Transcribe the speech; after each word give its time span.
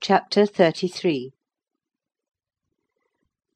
CHAPTER 0.00 0.44
XXXIII 0.46 1.32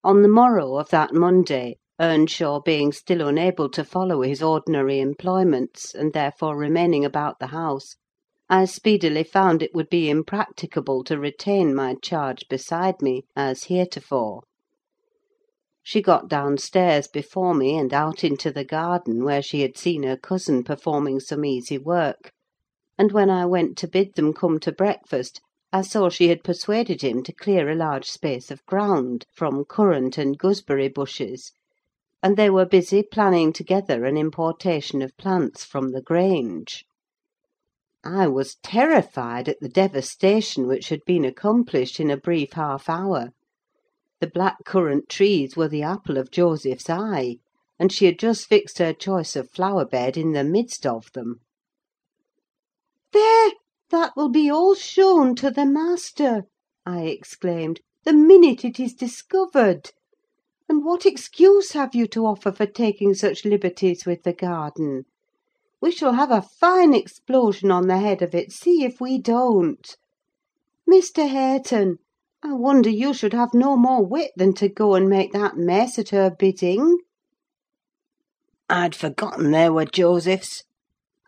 On 0.02 0.22
the 0.22 0.28
morrow 0.28 0.76
of 0.76 0.88
that 0.88 1.14
Monday, 1.14 1.76
Earnshaw 2.00 2.58
being 2.60 2.90
still 2.90 3.28
unable 3.28 3.70
to 3.70 3.84
follow 3.84 4.22
his 4.22 4.42
ordinary 4.42 4.98
employments, 4.98 5.94
and 5.94 6.12
therefore 6.12 6.56
remaining 6.56 7.04
about 7.04 7.38
the 7.38 7.46
house, 7.54 7.94
I 8.48 8.64
speedily 8.64 9.22
found 9.22 9.62
it 9.62 9.72
would 9.72 9.88
be 9.88 10.10
impracticable 10.10 11.04
to 11.04 11.16
retain 11.16 11.76
my 11.76 11.94
charge 12.02 12.48
beside 12.48 13.00
me, 13.00 13.22
as 13.36 13.66
heretofore. 13.66 14.42
She 15.84 16.02
got 16.02 16.26
downstairs 16.26 17.06
before 17.06 17.54
me, 17.54 17.76
and 17.78 17.94
out 17.94 18.24
into 18.24 18.50
the 18.50 18.64
garden, 18.64 19.22
where 19.22 19.42
she 19.42 19.60
had 19.60 19.78
seen 19.78 20.02
her 20.02 20.16
cousin 20.16 20.64
performing 20.64 21.20
some 21.20 21.44
easy 21.44 21.78
work; 21.78 22.32
and 22.98 23.12
when 23.12 23.30
I 23.30 23.46
went 23.46 23.78
to 23.78 23.86
bid 23.86 24.16
them 24.16 24.32
come 24.32 24.58
to 24.58 24.72
breakfast, 24.72 25.40
I 25.74 25.80
saw 25.80 26.10
she 26.10 26.28
had 26.28 26.44
persuaded 26.44 27.00
him 27.00 27.22
to 27.22 27.32
clear 27.32 27.70
a 27.70 27.74
large 27.74 28.10
space 28.10 28.50
of 28.50 28.64
ground 28.66 29.24
from 29.32 29.64
currant 29.64 30.18
and 30.18 30.36
gooseberry 30.36 30.88
bushes, 30.88 31.52
and 32.22 32.36
they 32.36 32.50
were 32.50 32.66
busy 32.66 33.02
planning 33.02 33.54
together 33.54 34.04
an 34.04 34.18
importation 34.18 35.00
of 35.00 35.16
plants 35.16 35.64
from 35.64 35.92
the 35.92 36.02
Grange. 36.02 36.84
I 38.04 38.26
was 38.28 38.56
terrified 38.56 39.48
at 39.48 39.60
the 39.60 39.68
devastation 39.68 40.66
which 40.66 40.90
had 40.90 41.04
been 41.06 41.24
accomplished 41.24 41.98
in 42.00 42.10
a 42.10 42.18
brief 42.18 42.52
half 42.52 42.90
hour. 42.90 43.30
The 44.20 44.26
black 44.26 44.58
currant 44.66 45.08
trees 45.08 45.56
were 45.56 45.68
the 45.68 45.82
apple 45.82 46.18
of 46.18 46.30
Joseph's 46.30 46.90
eye, 46.90 47.36
and 47.78 47.90
she 47.90 48.04
had 48.04 48.18
just 48.18 48.46
fixed 48.46 48.78
her 48.78 48.92
choice 48.92 49.36
of 49.36 49.50
flower 49.50 49.86
bed 49.86 50.18
in 50.18 50.32
the 50.32 50.44
midst 50.44 50.84
of 50.84 51.10
them. 51.12 51.40
"There! 53.12 53.52
That 53.92 54.16
will 54.16 54.30
be 54.30 54.50
all 54.50 54.74
shown 54.74 55.34
to 55.36 55.50
the 55.50 55.66
master," 55.66 56.44
I 56.86 57.02
exclaimed, 57.02 57.80
"the 58.04 58.14
minute 58.14 58.64
it 58.64 58.80
is 58.80 58.94
discovered. 58.94 59.90
And 60.66 60.82
what 60.82 61.04
excuse 61.04 61.72
have 61.72 61.94
you 61.94 62.06
to 62.08 62.24
offer 62.24 62.52
for 62.52 62.64
taking 62.64 63.12
such 63.12 63.44
liberties 63.44 64.06
with 64.06 64.22
the 64.22 64.32
garden? 64.32 65.04
We 65.82 65.90
shall 65.90 66.14
have 66.14 66.30
a 66.30 66.40
fine 66.40 66.94
explosion 66.94 67.70
on 67.70 67.86
the 67.86 67.98
head 67.98 68.22
of 68.22 68.34
it, 68.34 68.50
see 68.50 68.82
if 68.82 68.98
we 68.98 69.18
don't! 69.18 69.94
Mr. 70.88 71.28
Hareton, 71.28 71.98
I 72.42 72.54
wonder 72.54 72.88
you 72.88 73.12
should 73.12 73.34
have 73.34 73.52
no 73.52 73.76
more 73.76 74.02
wit 74.04 74.32
than 74.36 74.54
to 74.54 74.70
go 74.70 74.94
and 74.94 75.06
make 75.06 75.34
that 75.34 75.58
mess 75.58 75.98
at 75.98 76.08
her 76.08 76.30
bidding." 76.30 76.98
"I'd 78.70 78.94
forgotten 78.94 79.50
they 79.50 79.68
were 79.68 79.84
Joseph's," 79.84 80.64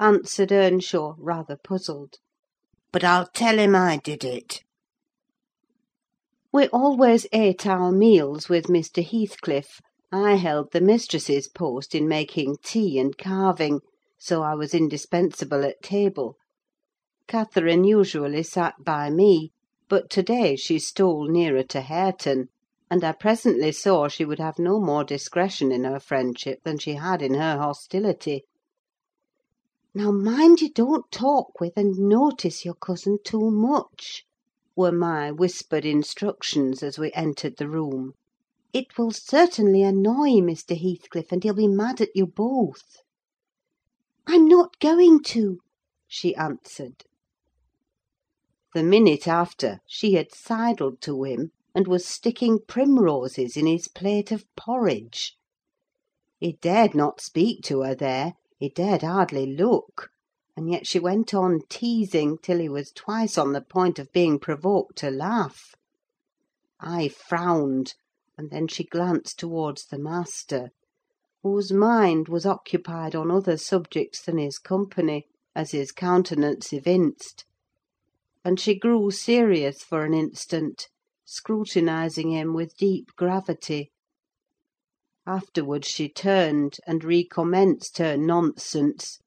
answered 0.01 0.51
Earnshaw, 0.51 1.17
rather 1.19 1.59
puzzled. 1.63 2.21
"But 2.95 3.03
I'll 3.03 3.27
tell 3.27 3.59
him 3.59 3.75
I 3.75 3.97
did 3.97 4.23
it." 4.23 4.63
We 6.53 6.69
always 6.69 7.27
ate 7.33 7.67
our 7.67 7.91
meals 7.91 8.49
with 8.49 8.67
Mr. 8.69 9.05
Heathcliff: 9.05 9.81
I 10.13 10.35
held 10.35 10.71
the 10.71 10.81
mistress's 10.81 11.49
post 11.49 11.97
in 11.97 12.07
making 12.07 12.59
tea 12.63 13.01
and 13.01 13.19
carving, 13.19 13.81
so 14.17 14.45
I 14.45 14.55
was 14.55 14.75
indispensable 14.75 15.65
at 15.65 15.83
table. 15.83 16.37
Catherine 17.27 17.83
usually 17.83 18.45
sat 18.45 18.75
by 18.85 19.11
me, 19.11 19.51
but 19.89 20.09
to 20.11 20.23
day 20.23 20.55
she 20.55 20.79
stole 20.79 21.27
nearer 21.27 21.65
to 21.65 21.81
Hareton, 21.81 22.47
and 22.89 23.03
I 23.03 23.11
presently 23.11 23.73
saw 23.73 24.07
she 24.07 24.25
would 24.25 24.39
have 24.39 24.61
no 24.61 24.79
more 24.79 25.03
discretion 25.03 25.73
in 25.73 25.83
her 25.83 25.99
friendship 25.99 26.61
than 26.63 26.79
she 26.79 26.93
had 26.95 27.23
in 27.23 27.35
her 27.35 27.57
hostility. 27.59 28.45
"Now 29.97 30.11
mind 30.11 30.61
you 30.61 30.73
don't 30.73 31.09
talk 31.13 31.61
with 31.61 31.77
and 31.77 31.97
notice 31.97 32.65
your 32.65 32.75
cousin 32.75 33.19
too 33.23 33.49
much," 33.53 34.25
were 34.75 34.91
my 34.91 35.31
whispered 35.31 35.85
instructions 35.85 36.83
as 36.83 36.99
we 36.99 37.13
entered 37.13 37.59
the 37.59 37.69
room. 37.69 38.15
"It 38.73 38.99
will 38.99 39.13
certainly 39.13 39.83
annoy 39.85 40.41
Mr. 40.41 40.77
Heathcliff, 40.77 41.31
and 41.31 41.45
he'll 41.45 41.55
be 41.55 41.69
mad 41.69 42.01
at 42.01 42.09
you 42.13 42.27
both." 42.27 43.03
"I'm 44.27 44.49
not 44.49 44.81
going 44.81 45.23
to," 45.27 45.61
she 46.09 46.35
answered. 46.35 47.05
The 48.75 48.83
minute 48.83 49.29
after, 49.29 49.79
she 49.87 50.15
had 50.15 50.35
sidled 50.35 51.01
to 51.03 51.23
him, 51.23 51.53
and 51.73 51.87
was 51.87 52.05
sticking 52.05 52.59
primroses 52.67 53.57
in 53.57 53.67
his 53.67 53.87
plate 53.87 54.33
of 54.33 54.45
porridge. 54.57 55.37
He 56.41 56.55
dared 56.55 56.97
not 56.97 57.21
speak 57.21 57.63
to 57.67 57.83
her 57.83 57.95
there, 57.95 58.33
he 58.57 58.69
dared 58.69 59.03
hardly 59.03 59.47
look; 59.47 60.11
and 60.57 60.71
yet 60.71 60.87
she 60.87 61.01
went 61.01 61.35
on 61.35 61.59
teasing, 61.69 62.39
till 62.39 62.61
he 62.61 62.69
was 62.69 62.93
twice 62.93 63.37
on 63.37 63.51
the 63.53 63.61
point 63.61 63.99
of 63.99 64.13
being 64.13 64.39
provoked 64.39 64.95
to 64.97 65.11
laugh. 65.11 65.75
I 66.79 67.09
frowned, 67.09 67.95
and 68.39 68.51
then 68.51 68.69
she 68.69 68.85
glanced 68.85 69.41
towards 69.41 69.87
the 69.87 69.99
master, 69.99 70.71
whose 71.43 71.73
mind 71.73 72.29
was 72.29 72.47
occupied 72.47 73.17
on 73.17 73.29
other 73.29 73.57
subjects 73.57 74.23
than 74.23 74.39
his 74.39 74.59
company, 74.61 75.27
as 75.57 75.73
his 75.73 75.91
countenance 75.91 76.73
evinced; 76.73 77.45
and 78.45 78.61
she 78.61 78.79
grew 78.79 79.11
serious 79.11 79.83
for 79.83 80.05
an 80.05 80.15
instant, 80.15 80.87
scrutinising 81.25 82.31
him 82.31 82.55
with 82.55 82.77
deep 82.77 83.09
gravity. 83.17 83.91
Afterwards 85.27 85.89
she 85.89 86.11
turned, 86.11 86.77
and 86.87 87.03
recommenced 87.03 87.97
her 87.97 88.15
nonsense. 88.15 89.21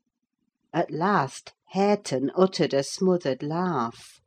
At 0.72 0.92
last 0.92 1.54
Hareton 1.70 2.30
uttered 2.36 2.76
a 2.76 2.84
smothered 2.84 3.42
laugh. 3.42 4.22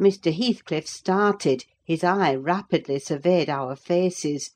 Mr. 0.00 0.32
Heathcliff 0.32 0.88
started; 0.88 1.64
his 1.84 2.02
eye 2.02 2.34
rapidly 2.34 2.98
surveyed 2.98 3.50
our 3.50 3.76
faces. 3.76 4.52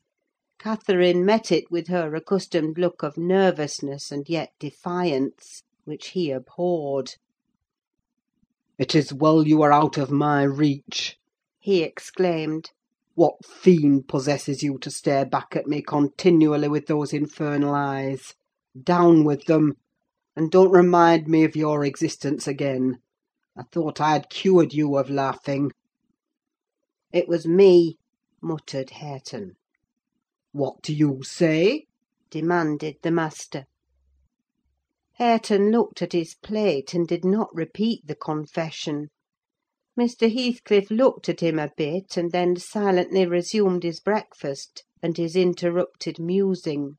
Catherine 0.57 1.23
met 1.23 1.51
it 1.51 1.69
with 1.69 1.89
her 1.89 2.15
accustomed 2.15 2.79
look 2.79 3.03
of 3.03 3.15
nervousness 3.15 4.11
and 4.11 4.27
yet 4.27 4.49
defiance, 4.57 5.61
which 5.83 6.07
he 6.13 6.31
abhorred. 6.31 7.13
"It 8.79 8.95
is 8.95 9.13
well 9.13 9.47
you 9.47 9.61
are 9.61 9.71
out 9.71 9.99
of 9.99 10.09
my 10.09 10.41
reach!" 10.41 11.17
he 11.59 11.83
exclaimed. 11.83 12.71
What 13.13 13.45
fiend 13.45 14.07
possesses 14.07 14.63
you 14.63 14.77
to 14.77 14.89
stare 14.89 15.25
back 15.25 15.53
at 15.57 15.67
me 15.67 15.81
continually 15.81 16.69
with 16.69 16.85
those 16.85 17.11
infernal 17.11 17.75
eyes? 17.75 18.35
Down 18.81 19.25
with 19.25 19.47
them! 19.47 19.73
and 20.33 20.49
don't 20.49 20.71
remind 20.71 21.27
me 21.27 21.43
of 21.43 21.53
your 21.57 21.83
existence 21.83 22.47
again. 22.47 22.99
I 23.57 23.63
thought 23.63 23.99
I 23.99 24.13
had 24.13 24.29
cured 24.29 24.73
you 24.73 24.95
of 24.95 25.09
laughing." 25.09 25.71
"It 27.11 27.27
was 27.27 27.45
me," 27.45 27.97
muttered 28.41 28.91
Hareton. 28.91 29.57
"What 30.53 30.81
do 30.81 30.93
you 30.93 31.21
say?" 31.21 31.87
demanded 32.29 32.95
the 33.03 33.11
master. 33.11 33.65
Hareton 35.15 35.69
looked 35.69 36.01
at 36.01 36.13
his 36.13 36.35
plate, 36.35 36.93
and 36.93 37.05
did 37.05 37.25
not 37.25 37.53
repeat 37.53 38.07
the 38.07 38.15
confession. 38.15 39.09
Mr. 39.99 40.31
Heathcliff 40.33 40.89
looked 40.89 41.27
at 41.27 41.41
him 41.41 41.59
a 41.59 41.69
bit, 41.75 42.15
and 42.15 42.31
then 42.31 42.55
silently 42.55 43.25
resumed 43.25 43.83
his 43.83 43.99
breakfast 43.99 44.85
and 45.03 45.17
his 45.17 45.35
interrupted 45.35 46.17
musing. 46.17 46.95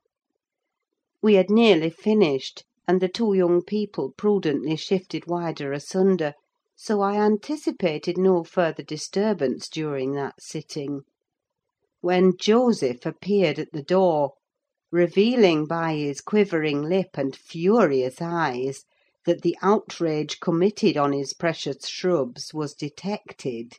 We 1.19 1.33
had 1.33 1.49
nearly 1.49 1.89
finished, 1.89 2.63
and 2.87 3.01
the 3.01 3.07
two 3.09 3.33
young 3.33 3.63
people 3.63 4.13
prudently 4.15 4.75
shifted 4.75 5.25
wider 5.25 5.73
asunder, 5.73 6.35
so 6.75 7.01
I 7.01 7.15
anticipated 7.15 8.15
no 8.15 8.43
further 8.43 8.83
disturbance 8.83 9.69
during 9.69 10.11
that 10.11 10.35
sitting; 10.39 11.01
when 12.01 12.37
Joseph 12.37 13.07
appeared 13.07 13.57
at 13.57 13.71
the 13.71 13.81
door, 13.81 14.33
revealing 14.91 15.65
by 15.65 15.95
his 15.95 16.21
quivering 16.21 16.83
lip 16.83 17.17
and 17.17 17.35
furious 17.35 18.21
eyes 18.21 18.83
that 19.25 19.41
the 19.41 19.57
outrage 19.61 20.39
committed 20.39 20.97
on 20.97 21.13
his 21.13 21.33
precious 21.33 21.87
shrubs 21.87 22.53
was 22.53 22.73
detected. 22.73 23.73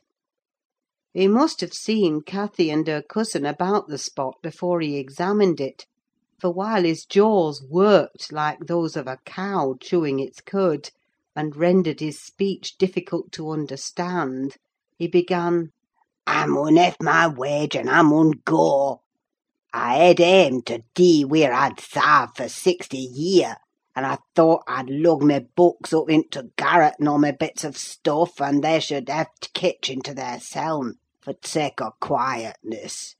He 1.13 1.27
must 1.27 1.61
have 1.61 1.73
seen 1.73 2.21
Cathy 2.21 2.69
and 2.69 2.87
her 2.87 3.01
cousin 3.01 3.45
about 3.45 3.87
the 3.87 3.97
spot 3.97 4.35
before 4.43 4.81
he 4.81 4.97
examined 4.97 5.61
it, 5.61 5.85
for 6.39 6.51
while 6.51 6.83
his 6.83 7.05
jaws 7.05 7.63
worked 7.69 8.31
like 8.31 8.59
those 8.67 8.97
of 8.97 9.07
a 9.07 9.19
cow 9.25 9.75
chewing 9.79 10.19
its 10.19 10.41
cud, 10.41 10.89
and 11.35 11.55
rendered 11.55 11.99
his 11.99 12.21
speech 12.21 12.77
difficult 12.77 13.31
to 13.31 13.51
understand, 13.51 14.57
he 14.97 15.07
began, 15.07 15.71
"I 16.27 16.45
mun 16.47 16.75
hev 16.75 16.97
my 16.99 17.27
wage, 17.27 17.75
and 17.75 17.89
I 17.89 18.01
mun 18.01 18.31
go. 18.43 19.01
I 19.73 19.97
had 19.97 20.19
aimed 20.19 20.65
to 20.67 20.83
dee 20.95 21.23
wheer 21.23 21.53
I'd 21.53 21.77
sarved 21.77 22.37
for 22.37 22.49
sixty 22.49 22.97
year, 22.97 23.57
and 23.95 24.05
I 24.05 24.17
thought 24.35 24.63
I'd 24.67 24.89
lug 24.89 25.23
my 25.23 25.45
books 25.55 25.93
up 25.93 26.09
into 26.09 26.51
garret 26.57 26.95
and 26.99 27.07
all 27.07 27.17
my 27.17 27.31
bits 27.31 27.63
of 27.63 27.77
stuff, 27.77 28.41
and 28.41 28.61
they 28.61 28.81
should 28.81 29.07
hev 29.07 29.27
t' 29.39 29.49
kitchen 29.53 30.01
to 30.01 30.13
theirseln, 30.13 30.95
for 31.21 31.31
t' 31.33 31.47
sake 31.47 31.79
o' 31.81 31.91
quietness. 32.01 33.15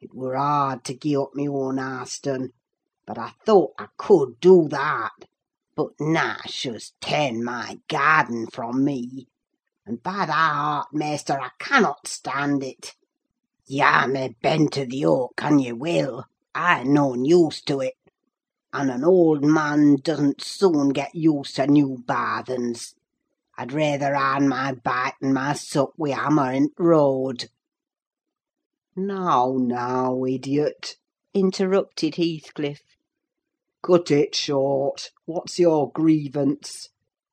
It 0.00 0.14
wur 0.14 0.36
hard 0.36 0.84
to 0.84 0.94
gie 0.96 1.16
up 1.16 1.30
my 1.34 1.46
own 1.48 1.78
hearthstone, 1.78 2.50
but 3.04 3.18
I 3.18 3.32
thought 3.44 3.72
I 3.78 3.88
could 3.96 4.38
do 4.38 4.68
that: 4.68 5.10
but 5.74 5.90
Nash 5.98 6.62
has 6.64 6.92
ta'en 7.00 7.42
my 7.42 7.80
garden 7.88 8.46
from 8.46 8.84
me. 8.84 9.26
and 9.84 10.00
by 10.04 10.26
thy 10.26 10.32
heart, 10.54 10.86
maister, 10.92 11.40
I 11.40 11.50
cannot 11.58 12.06
stand 12.06 12.62
it. 12.62 12.94
Yah 13.66 14.06
may 14.06 14.36
bend 14.40 14.72
to 14.74 14.86
the 14.86 14.98
yoke 14.98 15.42
an 15.42 15.58
ye 15.58 15.72
will: 15.72 16.26
I'm 16.54 16.92
noan 16.94 17.24
used 17.24 17.66
to 17.66 17.80
it; 17.80 17.94
and 18.72 18.90
an 18.90 19.04
old 19.04 19.44
man 19.44 19.96
doesn't 19.96 20.42
soon 20.42 20.88
get 20.90 21.14
used 21.14 21.56
to 21.56 21.66
new 21.66 22.02
barthens. 22.06 22.94
I'd 23.58 23.72
rayther 23.72 24.14
arn 24.16 24.48
my 24.48 24.72
bite 24.72 25.14
and 25.20 25.34
my 25.34 25.52
sup 25.52 25.92
wi' 25.98 26.10
hammer 26.10 26.52
in 26.52 26.68
t' 26.68 26.74
road." 26.78 27.50
"Now, 28.96 29.56
now, 29.58 30.24
idiot!" 30.24 30.96
interrupted 31.34 32.14
Heathcliff. 32.16 32.82
"Cut 33.82 34.10
it 34.10 34.34
short. 34.34 35.10
What's 35.26 35.58
your 35.58 35.90
grievance? 35.90 36.88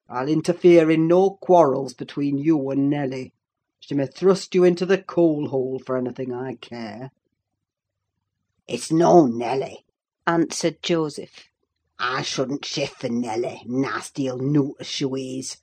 I'll 0.10 0.28
interfere 0.28 0.90
in 0.92 1.08
no 1.08 1.38
quarrels 1.42 1.94
between 1.94 2.38
you 2.38 2.70
and 2.70 2.90
Nelly. 2.90 3.34
She 3.80 3.96
may 3.96 4.08
thrust 4.08 4.56
you 4.56 4.64
into 4.64 4.86
the 4.86 5.02
coal 5.02 5.48
hole 5.50 5.80
for 5.80 5.96
anything 5.98 6.34
I 6.34 6.56
care." 6.56 7.12
"It's 8.68 8.92
no 8.92 9.26
Nelly," 9.26 9.86
answered 10.30 10.84
Joseph. 10.84 11.50
"I 11.98 12.22
shouldn't 12.22 12.64
shift 12.64 12.98
for 13.02 13.10
Nelly, 13.10 13.64
nasty 13.66 14.30
old 14.30 14.44
nowt 14.44 14.76
as 14.80 14.86
shoo 14.86 15.16
is. 15.16 15.58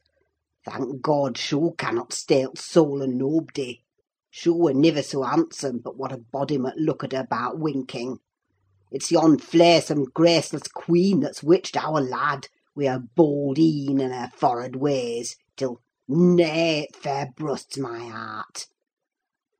Thank 0.64 1.02
God, 1.02 1.38
shoo 1.38 1.76
cannot 1.78 2.12
stale 2.12 2.50
t' 2.50 2.60
soul 2.60 3.00
o' 3.00 3.06
nob'dy. 3.06 3.82
Shoo 4.28 4.54
were 4.54 4.74
niver 4.74 5.02
so 5.02 5.22
handsome 5.22 5.78
but 5.78 5.96
what 5.96 6.10
a 6.10 6.18
body 6.18 6.58
mud 6.58 6.74
look 6.78 7.04
at 7.04 7.12
her 7.12 7.24
'bout 7.30 7.60
winking. 7.60 8.18
It's 8.90 9.12
yon 9.12 9.38
flaysome, 9.38 10.06
graceless 10.12 10.66
quean 10.66 11.20
that's 11.20 11.44
witched 11.44 11.76
our 11.76 12.00
lad, 12.00 12.48
wi' 12.74 12.86
her 12.86 13.04
bold 13.14 13.60
een 13.60 14.00
and 14.00 14.12
her 14.12 14.32
forrard 14.34 14.74
ways, 14.74 15.36
till 15.56 15.80
nay, 16.08 16.88
it 16.88 16.96
fair 16.96 17.32
brusts 17.36 17.78
my 17.78 18.00
heart. 18.00 18.66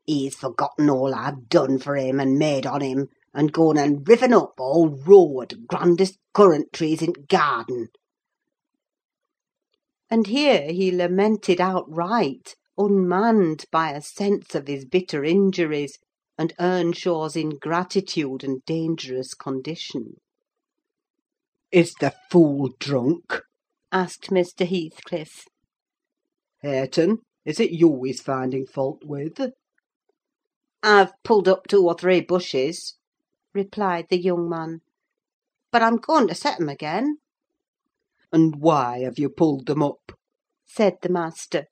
He's 0.05 0.35
forgotten 0.35 0.91
all 0.91 1.15
I've 1.15 1.49
done 1.49 1.79
for 1.79 1.95
him 1.95 2.19
and 2.19 2.41
made 2.41 2.67
on 2.67 2.81
him, 2.81 3.09
and 3.37 3.53
gone 3.53 3.77
and 3.77 4.09
riven 4.09 4.33
up 4.33 4.55
all 4.59 4.89
row 4.89 5.43
o' 5.43 5.45
t' 5.45 5.57
grandest 5.69 6.19
currant 6.33 6.73
trees 6.73 7.03
in 7.03 7.13
t' 7.13 7.21
garden. 7.29 7.89
And 10.11 10.27
here 10.27 10.73
he 10.73 10.91
lamented 10.91 11.61
outright, 11.61 12.57
unmanned 12.79 13.67
by 13.71 13.93
a 13.93 14.01
sense 14.01 14.55
of 14.55 14.69
his 14.69 14.87
bitter 14.87 15.23
injuries, 15.23 15.99
and 16.39 16.55
Earnshaw's 16.59 17.37
ingratitude 17.37 18.43
and 18.43 18.65
dangerous 18.65 19.35
condition. 19.35 20.15
"Is 21.71 21.93
the 22.01 22.15
fool 22.31 22.71
drunk?" 22.79 23.43
asked 23.93 24.31
Mr. 24.31 24.67
Heathcliff. 24.67 25.45
"Hareton, 26.63 27.19
is 27.45 27.61
it 27.61 27.71
you 27.71 28.03
he's 28.03 28.23
finding 28.23 28.67
fault 28.67 29.05
with?" 29.05 29.53
"I've 30.83 31.13
pulled 31.23 31.49
up 31.49 31.67
two 31.67 31.87
or 31.87 31.95
three 31.95 32.23
bushes," 32.23 32.97
replied 33.57 34.07
the 34.11 34.21
young 34.21 34.49
man; 34.49 34.81
"but 35.73 35.83
I'm 35.83 35.97
going 35.97 36.29
to 36.29 36.35
set 36.35 36.61
'em 36.61 36.69
again." 36.69 37.17
"And 38.31 38.57
why 38.57 38.99
have 39.01 39.19
you 39.19 39.31
pulled 39.31 39.67
them 39.67 39.83
up?" 39.83 40.13
said 40.67 40.99
the 41.01 41.09
master. 41.09 41.65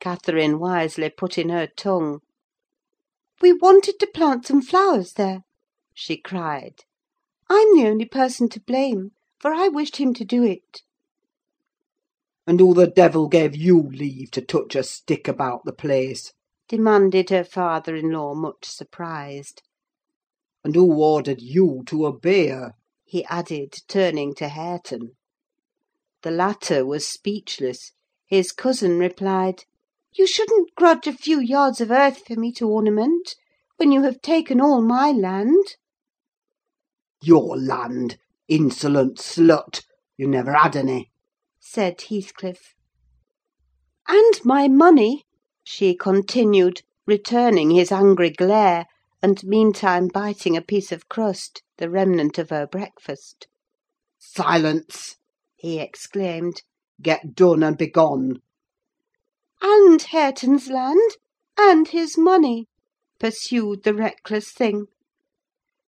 Catherine 0.00 0.58
wisely 0.58 1.08
put 1.08 1.38
in 1.38 1.48
her 1.48 1.66
tongue. 1.66 2.20
"We 3.40 3.54
wanted 3.54 3.98
to 4.00 4.06
plant 4.06 4.46
some 4.46 4.60
flowers 4.60 5.14
there," 5.14 5.40
she 5.94 6.18
cried. 6.18 6.84
"I'm 7.48 7.74
the 7.74 7.88
only 7.88 8.04
person 8.04 8.50
to 8.50 8.60
blame, 8.60 9.12
for 9.40 9.54
I 9.54 9.68
wished 9.68 9.96
him 9.96 10.12
to 10.12 10.24
do 10.26 10.42
it." 10.44 10.82
"And 12.46 12.60
who 12.60 12.74
the 12.74 12.86
devil 12.86 13.28
gave 13.28 13.56
you 13.56 13.80
leave 13.82 14.30
to 14.32 14.42
touch 14.42 14.76
a 14.76 14.82
stick 14.82 15.26
about 15.26 15.64
the 15.64 15.72
place?" 15.72 16.34
demanded 16.68 17.30
her 17.30 17.44
father-in-law, 17.44 18.34
much 18.34 18.66
surprised. 18.66 19.62
"And 20.66 20.74
who 20.74 21.00
ordered 21.00 21.40
you 21.40 21.84
to 21.86 22.06
obey 22.06 22.48
her?" 22.48 22.72
he 23.04 23.24
added, 23.26 23.72
turning 23.86 24.34
to 24.34 24.48
Hareton. 24.48 25.12
The 26.22 26.32
latter 26.32 26.84
was 26.84 27.06
speechless. 27.06 27.92
His 28.26 28.50
cousin 28.50 28.98
replied, 28.98 29.62
"You 30.12 30.26
shouldn't 30.26 30.74
grudge 30.74 31.06
a 31.06 31.12
few 31.12 31.38
yards 31.38 31.80
of 31.80 31.92
earth 31.92 32.26
for 32.26 32.34
me 32.34 32.50
to 32.54 32.68
ornament, 32.68 33.36
when 33.76 33.92
you 33.92 34.02
have 34.02 34.20
taken 34.20 34.60
all 34.60 34.82
my 34.82 35.12
land." 35.12 35.76
"Your 37.22 37.56
land, 37.56 38.18
insolent 38.48 39.18
slut! 39.18 39.84
You 40.16 40.26
never 40.26 40.52
had 40.52 40.74
any," 40.74 41.12
said 41.60 42.00
Heathcliff. 42.00 42.74
"And 44.08 44.44
my 44.44 44.66
money," 44.66 45.26
she 45.62 45.94
continued, 45.94 46.82
returning 47.06 47.70
his 47.70 47.92
angry 47.92 48.30
glare, 48.30 48.86
and 49.26 49.42
meantime 49.42 50.06
biting 50.06 50.56
a 50.56 50.62
piece 50.62 50.92
of 50.92 51.08
crust, 51.08 51.60
the 51.78 51.90
remnant 51.90 52.38
of 52.38 52.50
her 52.50 52.64
breakfast. 52.64 53.48
"Silence!" 54.20 55.16
he 55.56 55.80
exclaimed. 55.80 56.62
"Get 57.02 57.34
done 57.34 57.64
and 57.64 57.76
begone!" 57.76 58.40
"And 59.60 60.00
Hareton's 60.00 60.68
land, 60.68 61.16
and 61.58 61.88
his 61.88 62.16
money," 62.16 62.68
pursued 63.18 63.82
the 63.82 63.94
reckless 63.94 64.52
thing. 64.52 64.86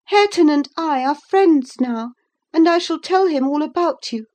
"Hareton 0.05 0.49
and 0.49 0.69
I 0.77 1.05
are 1.05 1.17
friends 1.17 1.81
now, 1.81 2.13
and 2.53 2.69
I 2.69 2.79
shall 2.79 3.01
tell 3.01 3.27
him 3.27 3.49
all 3.49 3.65
about 3.65 4.13
you." 4.13 4.27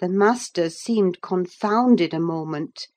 The 0.00 0.08
master 0.08 0.68
seemed 0.70 1.20
confounded 1.20 2.14
a 2.14 2.18
moment. 2.18 2.88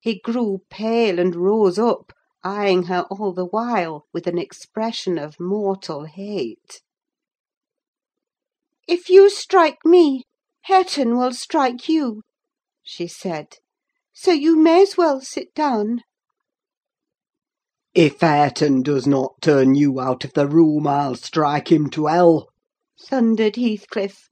He 0.00 0.18
grew 0.18 0.62
pale 0.68 1.20
and 1.20 1.36
rose 1.36 1.78
up, 1.78 2.12
eyeing 2.48 2.84
her 2.84 3.02
all 3.10 3.34
the 3.34 3.44
while 3.44 4.06
with 4.14 4.26
an 4.26 4.38
expression 4.38 5.18
of 5.18 5.38
mortal 5.38 6.04
hate. 6.06 6.80
"If 8.86 9.10
you 9.10 9.28
strike 9.28 9.84
me, 9.84 10.22
Hareton 10.62 11.18
will 11.18 11.34
strike 11.34 11.90
you," 11.90 12.22
she 12.82 13.06
said; 13.06 13.58
"so 14.14 14.32
you 14.32 14.56
may 14.56 14.80
as 14.80 14.96
well 14.96 15.20
sit 15.20 15.52
down." 15.54 16.00
"If 17.92 18.22
Hareton 18.22 18.82
does 18.82 19.06
not 19.06 19.42
turn 19.42 19.74
you 19.74 20.00
out 20.00 20.24
of 20.24 20.32
the 20.32 20.46
room, 20.46 20.86
I'll 20.86 21.16
strike 21.16 21.70
him 21.70 21.90
to 21.90 22.06
hell!" 22.06 22.48
thundered 22.98 23.56
Heathcliff. 23.56 24.30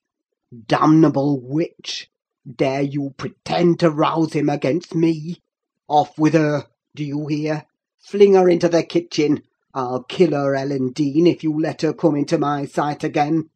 "Damnable 0.67 1.39
witch! 1.39 2.09
Dare 2.51 2.81
you 2.81 3.11
pretend 3.19 3.79
to 3.81 3.91
rouse 3.91 4.33
him 4.33 4.49
against 4.49 4.95
me? 4.95 5.43
Off 5.87 6.19
with 6.19 6.33
her! 6.33 6.71
Do 6.95 7.05
you 7.05 7.27
hear? 7.27 7.67
Fling 8.09 8.35
her 8.35 8.49
into 8.49 8.69
the 8.69 8.85
kitchen! 8.85 9.43
I'll 9.75 10.05
kill 10.05 10.31
her, 10.31 10.55
Ellen 10.55 10.93
Dean, 10.93 11.27
if 11.27 11.43
you 11.43 11.53
let 11.61 11.83
her 11.83 11.93
come 11.93 12.15
into 12.15 12.39
my 12.39 12.65
sight 12.65 13.03
again!" 13.03 13.51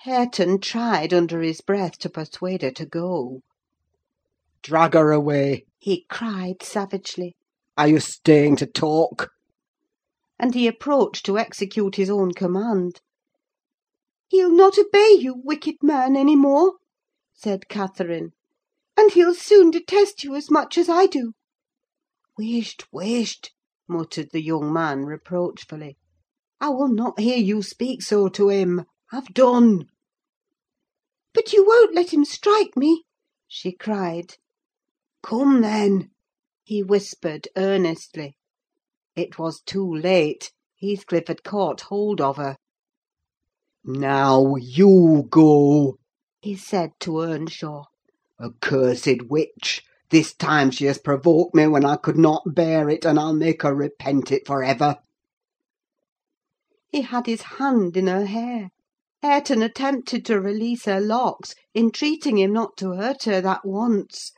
Hareton 0.00 0.60
tried 0.60 1.14
under 1.14 1.40
his 1.40 1.62
breath 1.62 1.96
to 2.00 2.10
persuade 2.10 2.60
her 2.60 2.70
to 2.72 2.84
go. 2.84 3.40
"Drag 4.62 4.92
her 4.92 5.12
away!" 5.12 5.64
he 5.78 6.04
cried 6.10 6.62
savagely. 6.62 7.34
"Are 7.78 7.88
you 7.88 8.00
staying 8.00 8.56
to 8.56 8.66
talk?" 8.66 9.30
And 10.38 10.54
he 10.54 10.66
approached 10.66 11.24
to 11.24 11.38
execute 11.38 11.96
his 11.96 12.10
own 12.10 12.32
command. 12.32 13.00
"He'll 14.28 14.52
not 14.54 14.76
obey 14.78 15.16
you, 15.18 15.34
wicked 15.42 15.76
man, 15.82 16.16
any 16.18 16.36
more," 16.36 16.74
said 17.32 17.70
Catherine; 17.70 18.32
"and 18.94 19.10
he'll 19.12 19.34
soon 19.34 19.70
detest 19.70 20.22
you 20.22 20.34
as 20.34 20.50
much 20.50 20.76
as 20.76 20.90
I 20.90 21.06
do." 21.06 21.32
"Whisht, 22.36 22.82
whisht!" 22.92 23.52
muttered 23.86 24.30
the 24.32 24.42
young 24.42 24.72
man, 24.72 25.04
reproachfully. 25.04 25.96
"I 26.60 26.70
will 26.70 26.88
not 26.88 27.20
hear 27.20 27.36
you 27.36 27.62
speak 27.62 28.02
so 28.02 28.28
to 28.30 28.48
him. 28.48 28.86
Have 29.12 29.32
done!" 29.32 29.86
"But 31.32 31.52
you 31.52 31.64
won't 31.64 31.94
let 31.94 32.12
him 32.12 32.24
strike 32.24 32.76
me?" 32.76 33.04
she 33.46 33.70
cried. 33.70 34.34
"Come, 35.22 35.60
then!" 35.60 36.10
he 36.64 36.82
whispered 36.82 37.46
earnestly. 37.56 38.36
It 39.14 39.38
was 39.38 39.60
too 39.60 39.88
late: 39.94 40.50
Heathcliff 40.80 41.28
had 41.28 41.44
caught 41.44 41.82
hold 41.82 42.20
of 42.20 42.36
her. 42.38 42.56
"Now 43.84 44.56
you 44.56 45.28
go!" 45.30 45.98
he 46.40 46.56
said 46.56 46.94
to 46.98 47.20
Earnshaw. 47.20 47.84
"Accursed 48.40 49.22
witch! 49.28 49.84
This 50.14 50.32
time 50.32 50.70
she 50.70 50.84
has 50.84 50.98
provoked 50.98 51.56
me 51.56 51.66
when 51.66 51.84
I 51.84 51.96
could 51.96 52.16
not 52.16 52.54
bear 52.54 52.88
it, 52.88 53.04
and 53.04 53.18
I'll 53.18 53.34
make 53.34 53.62
her 53.62 53.74
repent 53.74 54.30
it 54.30 54.46
for 54.46 54.62
ever." 54.62 54.98
He 56.92 57.00
had 57.00 57.26
his 57.26 57.42
hand 57.58 57.96
in 57.96 58.06
her 58.06 58.24
hair. 58.26 58.70
Hareton 59.22 59.60
attempted 59.60 60.24
to 60.26 60.40
release 60.40 60.84
her 60.84 61.00
locks, 61.00 61.56
entreating 61.74 62.38
him 62.38 62.52
not 62.52 62.76
to 62.76 62.92
hurt 62.92 63.24
her 63.24 63.40
that 63.40 63.64
once. 63.64 64.30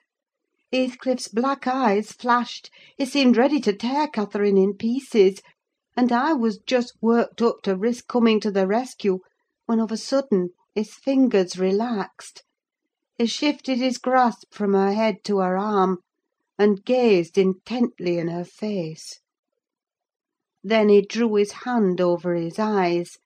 Heathcliff's 0.73 1.29
black 1.29 1.67
eyes 1.67 2.11
flashed; 2.11 2.71
he 2.97 3.05
seemed 3.05 3.37
ready 3.37 3.61
to 3.61 3.75
tear 3.75 4.09
Catherine 4.09 4.57
in 4.57 4.79
pieces, 4.79 5.43
and 5.95 6.11
I 6.11 6.33
was 6.33 6.57
just 6.57 6.95
worked 7.03 7.43
up 7.43 7.61
to 7.65 7.77
risk 7.77 8.09
coming 8.09 8.41
to 8.41 8.51
the 8.51 8.67
rescue, 8.67 9.19
when 9.67 9.81
of 9.81 9.93
a 9.93 9.99
sudden 9.99 10.55
his 10.75 10.95
fingers 10.95 11.59
relaxed. 11.59 12.45
He 13.19 13.25
shifted 13.25 13.79
his 13.79 13.97
grasp 13.97 14.53
from 14.53 14.75
her 14.75 14.93
head 14.93 15.25
to 15.25 15.39
her 15.39 15.57
arm, 15.57 16.01
and 16.59 16.85
gazed 16.85 17.39
intently 17.39 18.19
in 18.19 18.29
her 18.29 18.45
face. 18.45 19.21
Then 20.63 20.91
he 20.91 21.01
drew 21.01 21.35
his 21.37 21.53
hand 21.65 21.99
over 21.99 22.35
his 22.35 22.59
eyes, 22.59 23.17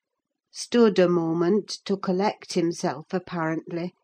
stood 0.52 1.00
a 1.00 1.08
moment 1.08 1.70
to 1.86 1.96
collect 1.96 2.52
himself, 2.52 3.06
apparently, 3.12 3.94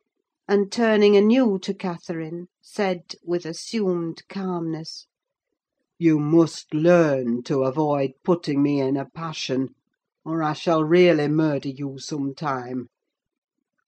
and 0.49 0.73
turning 0.73 1.16
anew 1.16 1.57
to 1.61 1.73
Catherine, 1.73 2.49
said, 2.61 3.02
with 3.23 3.47
assumed 3.47 4.26
calmness, 4.28 5.07
"You 6.00 6.19
must 6.19 6.75
learn 6.75 7.45
to 7.45 7.62
avoid 7.62 8.11
putting 8.25 8.61
me 8.61 8.81
in 8.81 8.97
a 8.97 9.09
passion, 9.09 9.69
or 10.25 10.43
I 10.43 10.52
shall 10.52 10.83
really 10.83 11.28
murder 11.28 11.69
you 11.69 12.00
some 12.00 12.35
time. 12.35 12.88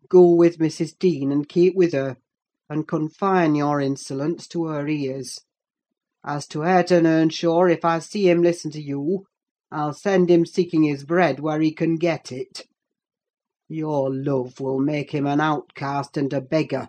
Go 0.09 0.35
with 0.35 0.59
Mrs. 0.59 0.99
Dean, 0.99 1.33
and 1.33 1.49
keep 1.49 1.75
with 1.75 1.93
her, 1.93 2.17
and 2.69 2.87
confine 2.87 3.55
your 3.55 3.81
insolence 3.81 4.47
to 4.49 4.67
her 4.67 4.87
ears. 4.87 5.41
As 6.25 6.47
to 6.49 6.61
Hareton 6.61 7.07
Earnshaw, 7.07 7.65
if 7.65 7.85
I 7.85 7.99
see 7.99 8.29
him 8.29 8.43
listen 8.43 8.71
to 8.73 8.81
you, 8.81 9.27
I'll 9.71 9.93
send 9.93 10.31
him 10.31 10.47
seeking 10.47 10.83
his 10.85 11.05
bread 11.05 11.41
where 11.41 11.61
he 11.61 11.73
can 11.73 11.97
get 11.97 12.33
it. 12.33 12.67
Your 13.69 14.15
love 14.15 14.61
will 14.61 14.79
make 14.79 15.11
him 15.11 15.27
an 15.27 15.41
outcast 15.41 16.17
and 16.17 16.33
a 16.33 16.41
beggar. 16.41 16.89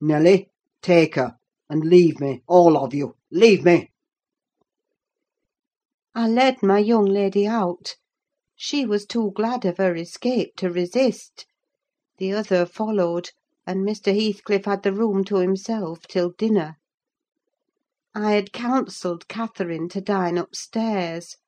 Nelly, 0.00 0.50
take 0.82 1.16
her, 1.16 1.36
and 1.68 1.84
leave 1.84 2.20
me, 2.20 2.42
all 2.46 2.76
of 2.76 2.94
you, 2.94 3.16
leave 3.30 3.64
me!" 3.64 3.90
I 6.14 6.28
led 6.28 6.62
my 6.62 6.78
young 6.78 7.06
lady 7.06 7.46
out. 7.46 7.96
She 8.56 8.84
was 8.86 9.06
too 9.06 9.32
glad 9.34 9.64
of 9.64 9.78
her 9.78 9.96
escape 9.96 10.56
to 10.56 10.70
resist. 10.70 11.46
The 12.20 12.32
other 12.34 12.66
followed, 12.66 13.30
and 13.66 13.80
Mr. 13.80 14.12
Heathcliff 14.14 14.66
had 14.66 14.82
the 14.82 14.92
room 14.92 15.24
to 15.24 15.36
himself 15.36 16.00
till 16.06 16.32
dinner. 16.36 16.74
I 18.14 18.32
had 18.32 18.52
counselled 18.52 19.26
Catherine 19.26 19.88
to 19.88 20.02
dine 20.02 20.36
upstairs; 20.36 21.38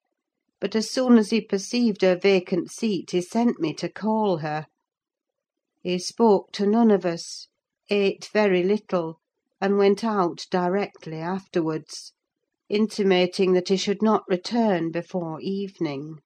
but 0.62 0.74
as 0.74 0.90
soon 0.90 1.18
as 1.18 1.28
he 1.28 1.42
perceived 1.42 2.00
her 2.00 2.16
vacant 2.18 2.70
seat, 2.70 3.10
he 3.10 3.20
sent 3.20 3.60
me 3.60 3.74
to 3.74 3.90
call 3.90 4.38
her. 4.38 4.64
He 5.82 5.98
spoke 5.98 6.52
to 6.52 6.64
none 6.66 6.90
of 6.90 7.04
us, 7.04 7.48
ate 7.90 8.30
very 8.32 8.62
little, 8.62 9.20
and 9.60 9.76
went 9.76 10.02
out 10.02 10.46
directly 10.50 11.18
afterwards, 11.18 12.14
intimating 12.70 13.52
that 13.52 13.68
he 13.68 13.76
should 13.76 14.00
not 14.00 14.24
return 14.26 14.90
before 14.90 15.38
evening. 15.42 16.20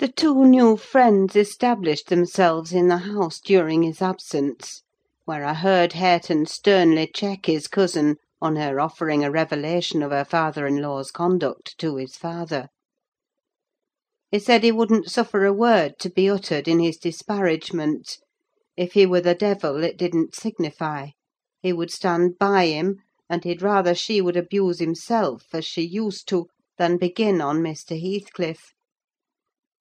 The 0.00 0.08
two 0.08 0.46
new 0.46 0.78
friends 0.78 1.36
established 1.36 2.08
themselves 2.08 2.72
in 2.72 2.88
the 2.88 2.96
house 3.04 3.38
during 3.38 3.82
his 3.82 4.00
absence, 4.00 4.82
where 5.26 5.44
I 5.44 5.52
heard 5.52 5.92
Hareton 5.92 6.46
sternly 6.46 7.06
check 7.06 7.44
his 7.44 7.68
cousin 7.68 8.16
on 8.40 8.56
her 8.56 8.80
offering 8.80 9.22
a 9.22 9.30
revelation 9.30 10.02
of 10.02 10.10
her 10.10 10.24
father 10.24 10.66
in 10.66 10.80
law's 10.80 11.10
conduct 11.10 11.76
to 11.80 11.96
his 11.96 12.16
father. 12.16 12.68
He 14.30 14.38
said 14.38 14.64
he 14.64 14.72
wouldn't 14.72 15.10
suffer 15.10 15.44
a 15.44 15.52
word 15.52 15.98
to 15.98 16.08
be 16.08 16.30
uttered 16.30 16.66
in 16.66 16.78
his 16.80 16.96
disparagement: 16.96 18.16
if 18.78 18.94
he 18.94 19.04
were 19.04 19.20
the 19.20 19.34
devil, 19.34 19.84
it 19.84 19.98
didn't 19.98 20.34
signify; 20.34 21.08
he 21.60 21.74
would 21.74 21.90
stand 21.90 22.38
by 22.38 22.68
him, 22.68 23.00
and 23.28 23.44
he'd 23.44 23.60
rather 23.60 23.94
she 23.94 24.22
would 24.22 24.38
abuse 24.38 24.78
himself, 24.78 25.48
as 25.52 25.66
she 25.66 25.82
used 25.82 26.26
to, 26.28 26.46
than 26.78 26.96
begin 26.96 27.42
on 27.42 27.58
Mr. 27.58 28.00
Heathcliff. 28.00 28.72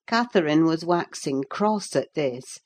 Catherine 0.10 0.66
was 0.66 0.84
waxing 0.84 1.44
cross 1.52 1.96
at 1.96 2.16
this, 2.16 2.58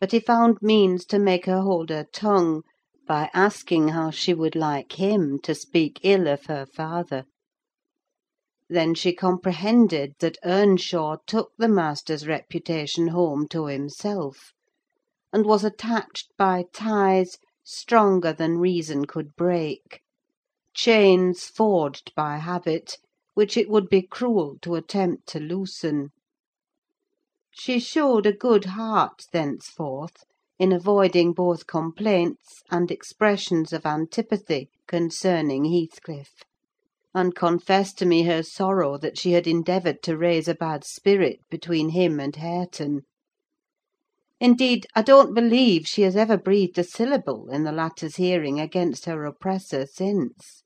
but 0.00 0.10
he 0.10 0.18
found 0.18 0.58
means 0.60 1.04
to 1.04 1.20
make 1.20 1.46
her 1.46 1.60
hold 1.60 1.90
her 1.90 2.04
tongue, 2.12 2.62
by 3.06 3.30
asking 3.32 3.90
how 3.90 4.10
she 4.10 4.34
would 4.34 4.56
like 4.56 4.94
him 4.94 5.38
to 5.44 5.54
speak 5.54 6.00
ill 6.02 6.26
of 6.26 6.46
her 6.46 6.66
father. 6.66 7.22
Then 8.68 8.96
she 8.96 9.12
comprehended 9.12 10.14
that 10.18 10.38
Earnshaw 10.42 11.18
took 11.24 11.52
the 11.56 11.68
master's 11.68 12.26
reputation 12.26 13.06
home 13.06 13.46
to 13.50 13.66
himself, 13.66 14.52
and 15.32 15.46
was 15.46 15.62
attached 15.62 16.32
by 16.36 16.64
ties 16.72 17.38
stronger 17.62 18.32
than 18.32 18.58
reason 18.58 19.04
could 19.04 19.36
break; 19.36 20.00
chains 20.74 21.44
forged 21.44 22.12
by 22.16 22.38
habit, 22.38 22.96
which 23.34 23.56
it 23.56 23.70
would 23.70 23.88
be 23.88 24.02
cruel 24.02 24.56
to 24.62 24.74
attempt 24.74 25.28
to 25.28 25.38
loosen. 25.38 26.10
She 27.50 27.80
showed 27.80 28.26
a 28.26 28.32
good 28.32 28.66
heart 28.66 29.26
thenceforth 29.32 30.24
in 30.58 30.70
avoiding 30.70 31.32
both 31.32 31.66
complaints 31.66 32.62
and 32.70 32.90
expressions 32.90 33.72
of 33.72 33.86
antipathy 33.86 34.68
concerning 34.86 35.64
Heathcliff, 35.64 36.44
and 37.14 37.34
confessed 37.34 37.96
to 37.98 38.06
me 38.06 38.24
her 38.24 38.42
sorrow 38.42 38.98
that 38.98 39.18
she 39.18 39.32
had 39.32 39.46
endeavoured 39.46 40.02
to 40.02 40.18
raise 40.18 40.46
a 40.46 40.54
bad 40.54 40.84
spirit 40.84 41.40
between 41.48 41.88
him 41.88 42.20
and 42.20 42.36
Hareton. 42.36 43.02
Indeed, 44.40 44.86
I 44.94 45.02
don't 45.02 45.34
believe 45.34 45.86
she 45.86 46.02
has 46.02 46.16
ever 46.16 46.36
breathed 46.36 46.78
a 46.78 46.84
syllable 46.84 47.48
in 47.48 47.64
the 47.64 47.72
latter's 47.72 48.16
hearing 48.16 48.60
against 48.60 49.06
her 49.06 49.24
oppressor 49.24 49.86
since. 49.86 50.62